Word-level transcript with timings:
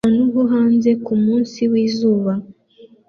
Ahantu 0.03 0.19
ho 0.35 0.43
hanze 0.53 0.89
kumunsi 1.05 1.59
wizuba 1.71 2.31